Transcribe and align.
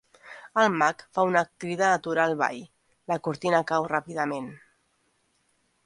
El 0.61 0.71
mag 0.83 1.03
fa 1.17 1.25
una 1.31 1.43
crida 1.63 1.85
a 1.89 1.99
aturar 1.99 2.27
el 2.31 2.35
ball; 2.41 2.59
la 3.13 3.21
cortina 3.29 3.63
cau 3.73 3.87
ràpidament. 3.95 4.49